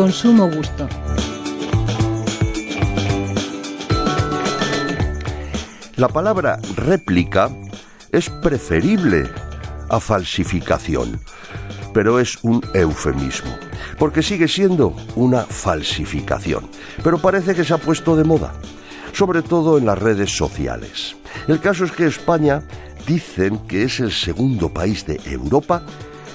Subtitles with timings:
[0.00, 0.88] consumo gusto.
[5.96, 7.50] La palabra réplica
[8.10, 9.28] es preferible
[9.90, 11.20] a falsificación,
[11.92, 13.50] pero es un eufemismo,
[13.98, 16.66] porque sigue siendo una falsificación,
[17.04, 18.54] pero parece que se ha puesto de moda,
[19.12, 21.14] sobre todo en las redes sociales.
[21.46, 22.62] El caso es que España
[23.06, 25.82] dicen que es el segundo país de Europa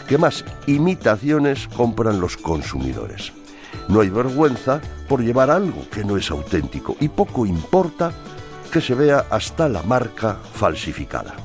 [0.07, 3.33] que más imitaciones compran los consumidores.
[3.87, 8.11] No hay vergüenza por llevar algo que no es auténtico y poco importa
[8.71, 11.35] que se vea hasta la marca falsificada.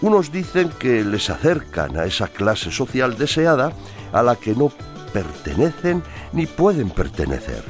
[0.00, 3.72] Unos dicen que les acercan a esa clase social deseada
[4.12, 4.72] a la que no
[5.12, 7.62] pertenecen ni pueden pertenecer.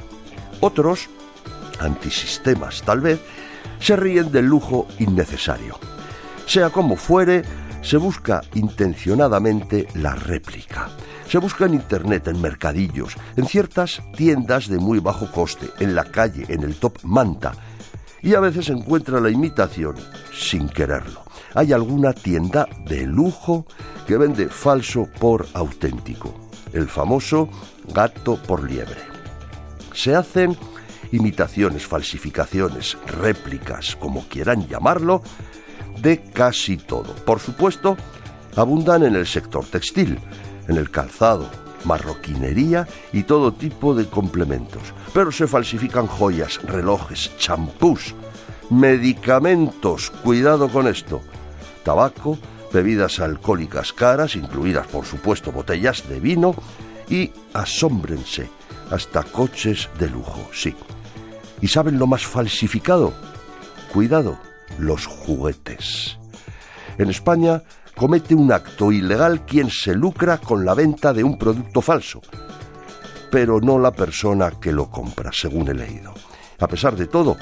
[0.60, 1.09] Otros,
[1.80, 3.21] antisistemas tal vez,
[3.80, 5.79] se ríen del lujo innecesario.
[6.47, 7.43] Sea como fuere,
[7.83, 10.88] se busca intencionadamente la réplica.
[11.33, 16.05] Se busca en Internet, en mercadillos, en ciertas tiendas de muy bajo coste, en la
[16.05, 17.52] calle, en el top manta.
[18.21, 19.95] Y a veces encuentra la imitación
[20.30, 21.23] sin quererlo.
[21.55, 23.65] Hay alguna tienda de lujo
[24.07, 26.35] que vende falso por auténtico.
[26.74, 27.49] El famoso
[27.95, 29.01] gato por liebre.
[29.95, 30.55] Se hacen
[31.13, 35.23] imitaciones, falsificaciones, réplicas, como quieran llamarlo,
[35.99, 37.15] de casi todo.
[37.24, 37.96] Por supuesto,
[38.55, 40.19] abundan en el sector textil,
[40.68, 41.49] en el calzado,
[41.85, 44.82] marroquinería y todo tipo de complementos.
[45.13, 48.15] Pero se falsifican joyas, relojes, champús,
[48.71, 51.21] medicamentos, cuidado con esto,
[51.85, 52.38] tabaco,
[52.73, 56.55] bebidas alcohólicas caras, incluidas por supuesto botellas de vino,
[57.09, 58.49] y asómbrense,
[58.90, 60.74] hasta coches de lujo, sí.
[61.60, 63.13] ¿Y saben lo más falsificado?
[63.93, 64.38] Cuidado,
[64.78, 66.19] los juguetes.
[66.99, 67.62] En España
[67.94, 72.21] comete un acto ilegal quien se lucra con la venta de un producto falso,
[73.31, 76.12] pero no la persona que lo compra, según he leído.
[76.59, 77.37] A pesar de todo,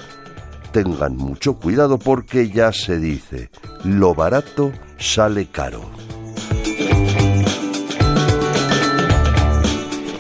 [0.73, 3.51] tengan mucho cuidado porque ya se dice,
[3.85, 5.83] lo barato sale caro.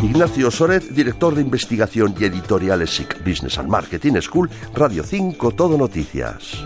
[0.02, 5.76] Ignacio Soret, director de investigación y editoriales SIC Business and Marketing School, Radio 5, Todo
[5.76, 6.64] Noticias.